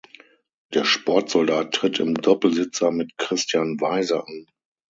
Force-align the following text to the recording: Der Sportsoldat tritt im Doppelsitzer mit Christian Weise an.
Der 0.73 0.83
Sportsoldat 0.83 1.75
tritt 1.75 1.99
im 1.99 2.15
Doppelsitzer 2.15 2.89
mit 2.89 3.19
Christian 3.19 3.79
Weise 3.81 4.25
an. 4.25 4.47